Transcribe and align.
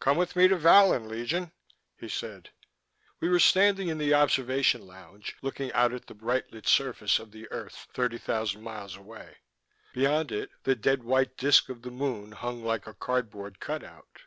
"Come 0.00 0.16
with 0.16 0.34
me 0.34 0.48
to 0.48 0.56
Vallon, 0.56 1.10
Legion," 1.10 1.52
he 1.94 2.08
said. 2.08 2.48
We 3.20 3.28
were 3.28 3.38
standing 3.38 3.88
in 3.88 3.98
the 3.98 4.14
observation 4.14 4.86
lounge, 4.86 5.36
looking 5.42 5.70
out 5.74 5.92
at 5.92 6.06
the 6.06 6.14
bright 6.14 6.50
lit 6.50 6.66
surface 6.66 7.18
of 7.18 7.32
the 7.32 7.52
earth 7.52 7.86
thirty 7.92 8.16
thousand 8.16 8.62
miles 8.62 8.96
away. 8.96 9.36
Beyond 9.92 10.32
it, 10.32 10.48
the 10.62 10.74
dead 10.74 11.02
white 11.02 11.36
disk 11.36 11.68
of 11.68 11.82
the 11.82 11.90
moon 11.90 12.32
hung 12.32 12.64
like 12.64 12.86
a 12.86 12.94
cardboard 12.94 13.60
cutout. 13.60 14.22